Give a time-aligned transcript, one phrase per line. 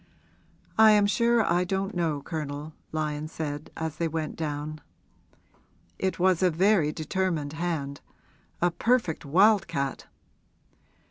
[0.79, 4.81] 'I am sure I don't know, Colonel,' Lyon said as they went down.
[5.99, 8.01] 'It was a very determined hand
[8.63, 10.07] a perfect wild cat.'